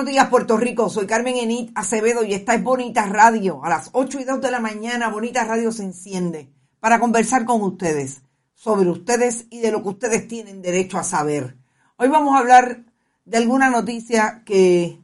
Buenos 0.00 0.14
días, 0.14 0.28
Puerto 0.30 0.56
Rico. 0.56 0.88
Soy 0.88 1.06
Carmen 1.06 1.36
Enit 1.36 1.72
Acevedo 1.74 2.24
y 2.24 2.32
esta 2.32 2.54
es 2.54 2.62
Bonita 2.62 3.04
Radio. 3.04 3.62
A 3.62 3.68
las 3.68 3.90
8 3.92 4.20
y 4.20 4.24
2 4.24 4.40
de 4.40 4.50
la 4.50 4.58
mañana, 4.58 5.10
Bonita 5.10 5.44
Radio 5.44 5.70
se 5.72 5.82
enciende 5.82 6.50
para 6.80 6.98
conversar 6.98 7.44
con 7.44 7.60
ustedes 7.60 8.22
sobre 8.54 8.88
ustedes 8.88 9.44
y 9.50 9.60
de 9.60 9.70
lo 9.70 9.82
que 9.82 9.90
ustedes 9.90 10.26
tienen 10.26 10.62
derecho 10.62 10.96
a 10.96 11.02
saber. 11.04 11.58
Hoy 11.98 12.08
vamos 12.08 12.34
a 12.34 12.38
hablar 12.38 12.86
de 13.26 13.36
alguna 13.36 13.68
noticia 13.68 14.42
que 14.46 14.98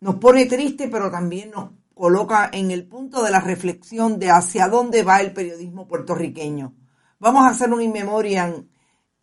nos 0.00 0.16
pone 0.16 0.44
triste, 0.44 0.88
pero 0.88 1.10
también 1.10 1.52
nos 1.52 1.70
coloca 1.94 2.50
en 2.52 2.70
el 2.72 2.86
punto 2.86 3.22
de 3.22 3.30
la 3.30 3.40
reflexión 3.40 4.18
de 4.18 4.32
hacia 4.32 4.68
dónde 4.68 5.02
va 5.02 5.22
el 5.22 5.32
periodismo 5.32 5.88
puertorriqueño. 5.88 6.74
Vamos 7.20 7.46
a 7.46 7.52
hacer 7.52 7.72
un 7.72 7.80
in 7.80 7.94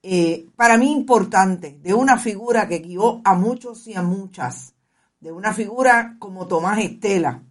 eh, 0.02 0.48
para 0.56 0.80
mí 0.80 0.92
importante 0.92 1.78
de 1.84 1.94
una 1.94 2.18
figura 2.18 2.68
que 2.68 2.80
guió 2.80 3.22
a 3.24 3.36
muchos 3.36 3.86
y 3.86 3.94
a 3.94 4.02
muchas 4.02 4.74
de 5.20 5.32
una 5.32 5.54
figura 5.54 6.16
como 6.20 6.48
Tomás 6.48 6.80
Estela, 6.80 7.44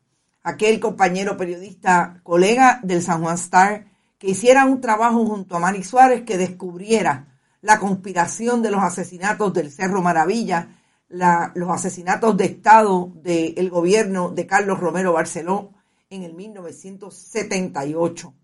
aquel 0.43 0.81
compañero 0.81 1.37
periodista, 1.37 2.21
colega 2.23 2.81
del 2.83 3.03
San 3.03 3.23
Juan 3.23 3.37
Star, 3.37 3.87
que 4.19 4.31
hiciera 4.31 4.65
un 4.65 4.81
trabajo 4.81 5.27
junto 5.27 5.57
a 5.57 5.59
Mari 5.59 5.85
Suárez 5.85 6.23
que 6.23 6.39
descubriera 6.39 7.39
la 7.61 7.79
conspiración 7.79 8.63
de 8.63 8.71
los 8.71 8.83
asesinatos 8.83 9.53
del 9.53 9.71
Cerro 9.71 10.01
Maravilla, 10.01 10.69
los 11.09 11.71
asesinatos 11.71 12.37
de 12.37 12.47
Estado 12.47 13.13
del 13.15 13.71
gobierno 13.71 14.31
de 14.31 14.47
Carlos 14.47 14.81
Romero 14.81 15.13
Barceló 15.13 15.73
en 16.11 16.23
el 16.23 16.35
1978. 16.35 18.35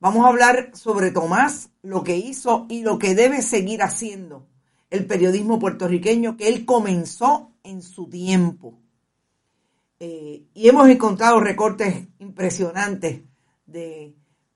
Vamos 0.00 0.24
a 0.24 0.28
hablar 0.28 0.70
sobre 0.74 1.10
Tomás, 1.10 1.70
lo 1.82 2.04
que 2.04 2.16
hizo 2.16 2.66
y 2.68 2.82
lo 2.82 2.98
que 2.98 3.14
debe 3.14 3.42
seguir 3.42 3.82
haciendo 3.82 4.46
el 4.90 5.06
periodismo 5.06 5.58
puertorriqueño 5.58 6.36
que 6.36 6.48
él 6.48 6.64
comenzó 6.64 7.52
en 7.68 7.82
su 7.82 8.08
tiempo. 8.08 8.78
Eh, 10.00 10.44
y 10.54 10.68
hemos 10.68 10.88
encontrado 10.88 11.40
recortes 11.40 12.08
impresionantes 12.18 13.22
de 13.66 14.14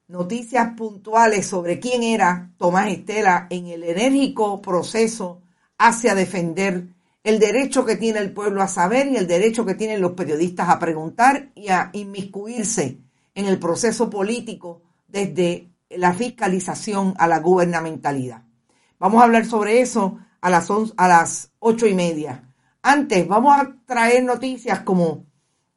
noticias 0.09 0.75
puntuales 0.77 1.47
sobre 1.47 1.79
quién 1.79 2.03
era 2.03 2.51
Tomás 2.57 2.89
Estela 2.89 3.47
en 3.51 3.67
el 3.67 3.83
enérgico 3.83 4.63
proceso 4.63 5.43
hacia 5.79 6.15
defender 6.15 6.87
el 7.25 7.39
derecho 7.39 7.85
que 7.85 7.97
tiene 7.97 8.19
el 8.19 8.33
pueblo 8.33 8.63
a 8.63 8.69
saber 8.69 9.09
y 9.09 9.17
el 9.17 9.27
derecho 9.27 9.65
que 9.65 9.75
tienen 9.75 10.01
los 10.01 10.13
periodistas 10.13 10.69
a 10.69 10.79
preguntar 10.79 11.51
y 11.55 11.69
a 11.69 11.91
inmiscuirse 11.93 12.99
en 13.35 13.47
el 13.47 13.59
proceso 13.59 14.11
político 14.11 14.83
desde 15.09 15.69
la 15.91 16.15
fiscalización 16.15 17.15
a 17.19 17.27
la 17.27 17.39
gubernamentalidad. 17.39 18.43
Vamos 18.99 19.21
a 19.21 19.25
hablar 19.25 19.45
sobre 19.45 19.81
eso 19.81 20.19
a 20.41 20.51
las, 20.51 20.69
a 20.97 21.09
las 21.09 21.51
ocho 21.59 21.87
y 21.87 21.95
media. 21.95 22.52
Antes, 22.83 23.29
vamos 23.29 23.57
a 23.57 23.77
traer 23.87 24.25
noticias 24.25 24.81
como 24.81 25.25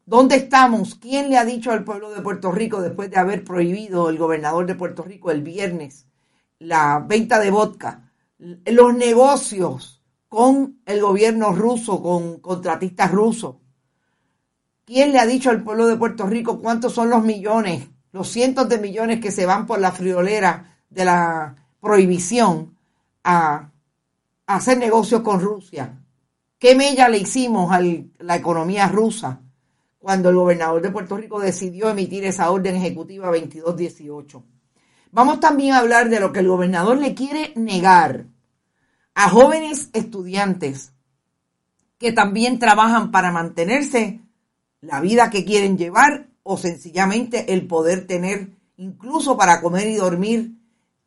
¿dónde 0.06 0.38
estamos? 0.38 0.96
¿Quién 0.96 1.30
le 1.30 1.38
ha 1.38 1.46
dicho 1.46 1.72
al 1.72 1.84
pueblo 1.84 2.10
de 2.10 2.22
Puerto 2.22 2.52
Rico 2.52 2.82
después 2.82 3.12
de 3.12 3.18
haber 3.18 3.44
prohibido 3.44 4.10
el 4.10 4.18
gobernador 4.18 4.66
de 4.66 4.74
Puerto 4.74 5.04
Rico 5.04 5.30
el 5.30 5.44
viernes 5.44 6.08
la 6.58 7.00
venta 7.00 7.40
de 7.40 7.52
vodka? 7.52 8.12
Los 8.40 8.96
negocios 8.96 10.02
con 10.30 10.82
el 10.86 11.00
gobierno 11.00 11.54
ruso, 11.54 12.02
con 12.02 12.40
contratistas 12.40 13.12
rusos. 13.12 13.58
¿Quién 14.84 15.12
le 15.12 15.20
ha 15.20 15.28
dicho 15.28 15.52
al 15.52 15.64
pueblo 15.64 15.86
de 15.86 15.98
Puerto 15.98 16.26
Rico 16.26 16.60
cuántos 16.60 16.94
son 16.94 17.12
los 17.12 17.24
millones, 17.24 17.88
los 18.14 18.28
cientos 18.28 18.68
de 18.68 18.80
millones 18.80 19.20
que 19.20 19.32
se 19.32 19.46
van 19.46 19.68
por 19.68 19.80
la 19.80 19.92
friolera 19.92 20.80
de 20.90 21.06
la 21.06 21.56
prohibición 21.80 22.76
a, 23.24 23.70
hacer 24.48 24.80
negocios 24.80 25.22
con 25.22 25.40
Rusia? 25.40 26.02
¿Qué 26.66 26.74
mella 26.74 27.10
le 27.10 27.20
hicimos 27.20 27.72
a 27.72 27.80
la 27.80 28.36
economía 28.36 28.88
rusa 28.88 29.40
cuando 30.00 30.30
el 30.30 30.36
gobernador 30.36 30.82
de 30.82 30.90
Puerto 30.90 31.16
Rico 31.16 31.40
decidió 31.40 31.92
emitir 31.92 32.26
esa 32.26 32.50
orden 32.50 32.76
ejecutiva 32.76 33.28
2218? 33.28 34.44
Vamos 35.12 35.40
también 35.40 35.74
a 35.74 35.78
hablar 35.78 36.10
de 36.10 36.20
lo 36.20 36.34
que 36.34 36.40
el 36.40 36.48
gobernador 36.48 36.98
le 36.98 37.14
quiere 37.14 37.54
negar 37.56 38.26
a 39.14 39.30
jóvenes 39.30 39.92
estudiantes 39.94 40.92
que 42.00 42.12
también 42.12 42.58
trabajan 42.58 43.12
para 43.12 43.32
mantenerse 43.32 44.22
la 44.82 45.02
vida 45.02 45.30
que 45.30 45.46
quieren 45.46 45.78
llevar 45.78 46.30
o 46.42 46.58
sencillamente 46.58 47.54
el 47.54 47.68
poder 47.68 48.08
tener 48.08 48.54
incluso 48.78 49.38
para 49.38 49.62
comer 49.62 49.88
y 49.88 49.98
dormir 49.98 50.56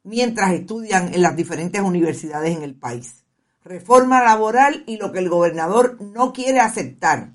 mientras 0.04 0.52
estudian 0.52 1.12
en 1.12 1.20
las 1.20 1.34
diferentes 1.34 1.82
universidades 1.82 2.56
en 2.56 2.62
el 2.62 2.76
país 2.76 3.24
reforma 3.64 4.22
laboral 4.22 4.84
y 4.86 4.96
lo 4.96 5.12
que 5.12 5.18
el 5.18 5.28
gobernador 5.28 6.00
no 6.00 6.32
quiere 6.32 6.60
aceptar 6.60 7.32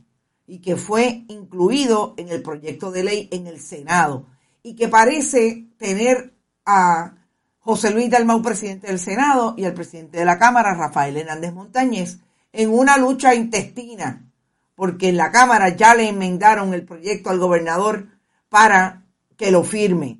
y 0.48 0.60
que 0.60 0.76
fue 0.76 1.26
incluido 1.28 2.14
en 2.18 2.30
el 2.30 2.42
proyecto 2.42 2.92
de 2.92 3.04
ley 3.04 3.30
en 3.32 3.48
el 3.48 3.60
Senado 3.60 4.26
y 4.64 4.76
que 4.76 4.88
parece 4.88 5.68
tener 5.78 6.34
a 6.66 7.16
José 7.60 7.92
Luis 7.92 8.10
Dalmau, 8.10 8.42
presidente 8.42 8.88
del 8.88 9.00
Senado, 9.00 9.56
y 9.58 9.64
al 9.64 9.74
presidente 9.74 10.18
de 10.18 10.26
la 10.26 10.38
Cámara, 10.38 10.74
Rafael 10.74 11.16
Hernández 11.16 11.54
Montañez, 11.54 12.20
en 12.52 12.70
una 12.70 12.98
lucha 12.98 13.36
intestina, 13.36 14.30
porque 14.76 15.10
en 15.10 15.18
la 15.18 15.32
Cámara 15.32 15.70
ya 15.70 15.96
le 15.96 16.10
enmendaron 16.10 16.74
el 16.74 16.86
proyecto 16.86 17.30
al 17.30 17.40
gobernador 17.40 18.08
para 18.50 19.06
que 19.38 19.50
lo 19.50 19.64
firme. 19.64 20.20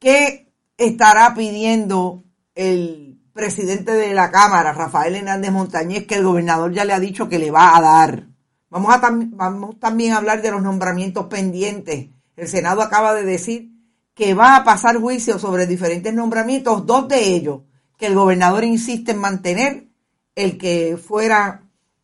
¿Qué 0.00 0.52
estará 0.76 1.32
pidiendo 1.34 2.24
el 2.56 3.03
presidente 3.34 3.92
de 3.92 4.14
la 4.14 4.30
Cámara, 4.30 4.72
Rafael 4.72 5.16
Hernández 5.16 5.50
Montañez, 5.50 6.06
que 6.06 6.14
el 6.14 6.24
gobernador 6.24 6.72
ya 6.72 6.84
le 6.84 6.94
ha 6.94 7.00
dicho 7.00 7.28
que 7.28 7.38
le 7.38 7.50
va 7.50 7.76
a 7.76 7.82
dar. 7.82 8.28
Vamos, 8.70 8.94
a 8.94 9.00
vamos 9.02 9.78
también 9.78 10.12
a 10.12 10.18
hablar 10.18 10.40
de 10.40 10.52
los 10.52 10.62
nombramientos 10.62 11.26
pendientes. 11.26 12.08
El 12.36 12.48
Senado 12.48 12.80
acaba 12.80 13.12
de 13.12 13.24
decir 13.24 13.70
que 14.14 14.34
va 14.34 14.56
a 14.56 14.64
pasar 14.64 14.96
juicio 14.96 15.38
sobre 15.38 15.66
diferentes 15.66 16.14
nombramientos, 16.14 16.86
dos 16.86 17.08
de 17.08 17.34
ellos 17.34 17.60
que 17.98 18.06
el 18.06 18.14
gobernador 18.14 18.64
insiste 18.64 19.12
en 19.12 19.18
mantener, 19.18 19.88
el 20.34 20.58
que 20.58 20.96
fuera, 20.96 21.62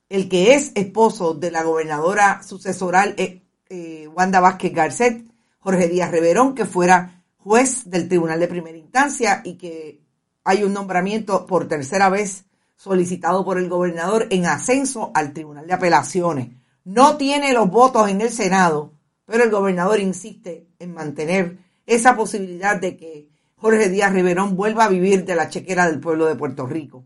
el 0.09 0.29
que 0.29 0.55
es 0.55 0.73
esposo 0.75 1.35
de 1.35 1.51
la 1.51 1.63
gobernadora 1.63 2.43
sucesoral 2.43 3.15
eh, 3.17 3.43
eh, 3.69 4.09
Wanda 4.09 4.41
Vázquez 4.41 4.73
Garcet, 4.73 5.25
Jorge 5.59 5.89
Díaz 5.89 6.11
Reverón, 6.11 6.55
que 6.55 6.65
fuera 6.67 7.25
juez 7.39 7.89
del 7.91 8.09
Tribunal 8.09 8.41
de 8.41 8.49
Primera 8.49 8.79
Instancia 8.79 9.43
y 9.45 9.55
que 9.55 10.01
hay 10.45 10.63
un 10.65 10.73
nombramiento 10.73 11.47
por 11.47 11.69
tercera 11.69 12.09
vez 12.09 12.45
solicitado 12.77 13.45
por 13.45 13.59
el 13.59 13.69
gobernador 13.69 14.27
en 14.31 14.47
ascenso 14.47 15.11
al 15.15 15.33
Tribunal 15.33 15.67
de 15.67 15.75
Apelaciones. 15.75 16.49
No 16.85 17.17
tiene 17.17 17.53
los 17.53 17.71
votos 17.71 18.09
en 18.09 18.21
el 18.21 18.31
Senado, 18.31 18.95
pero 19.27 19.45
el 19.45 19.51
gobernador 19.51 20.01
insiste 20.01 20.67
en 20.79 20.95
mantener 20.95 21.59
esa 21.87 22.17
posibilidad 22.17 22.81
de 22.81 22.97
que 22.97 23.29
Jorge 23.57 23.91
Díaz 23.91 24.13
Riverón 24.13 24.57
vuelva 24.57 24.85
a 24.85 24.89
vivir 24.89 25.25
de 25.25 25.37
la 25.37 25.51
chequera 25.51 25.87
del 25.87 26.01
pueblo 26.01 26.27
de 26.27 26.37
Puerto 26.37 26.67
Rico. 26.67 27.05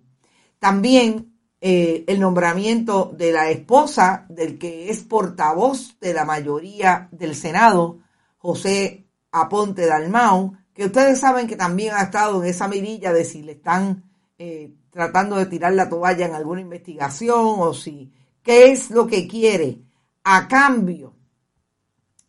También 0.61 1.35
eh, 1.61 2.05
el 2.07 2.21
nombramiento 2.21 3.13
de 3.17 3.33
la 3.33 3.51
esposa 3.51 4.27
del 4.29 4.59
que 4.59 4.91
es 4.91 5.01
portavoz 5.01 5.99
de 6.01 6.15
la 6.15 6.25
mayoría 6.25 7.09
del 7.11 7.35
Senado, 7.35 7.99
José 8.39 9.07
Aponte 9.33 9.87
Dalmau, 9.87 10.53
que 10.75 10.87
ustedes 10.87 11.21
saben 11.21 11.47
que 11.47 11.57
también 11.57 11.95
ha 11.95 12.03
estado 12.03 12.43
en 12.43 12.51
esa 12.51 12.69
mirilla 12.69 13.13
de 13.13 13.25
si 13.25 13.43
le 13.43 13.53
están 13.53 14.03
eh, 14.39 14.75
tratando 14.91 15.37
de 15.37 15.47
tirar 15.47 15.73
la 15.73 15.89
toalla 15.89 16.27
en 16.27 16.35
alguna 16.35 16.61
investigación 16.61 17.57
o 17.59 17.73
si 17.73 18.13
qué 18.43 18.73
es 18.73 18.91
lo 18.91 19.07
que 19.07 19.27
quiere 19.29 19.79
a 20.25 20.49
cambio 20.49 21.15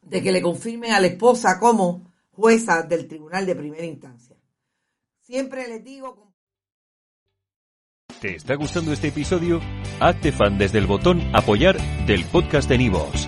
de 0.03 0.21
que 0.21 0.31
le 0.31 0.41
confirmen 0.41 0.91
a 0.91 0.99
la 0.99 1.07
esposa 1.07 1.59
como 1.59 2.11
jueza 2.31 2.83
del 2.83 3.07
tribunal 3.07 3.45
de 3.45 3.55
primera 3.55 3.85
instancia. 3.85 4.35
Siempre 5.21 5.67
les 5.67 5.83
digo... 5.83 6.31
¿Te 8.21 8.35
está 8.35 8.55
gustando 8.55 8.93
este 8.93 9.07
episodio? 9.07 9.59
Hazte 9.99 10.31
fan 10.31 10.57
desde 10.57 10.77
el 10.77 10.85
botón 10.85 11.21
apoyar 11.35 11.77
del 12.05 12.23
podcast 12.25 12.69
de 12.69 12.77
Nivos. 12.77 13.27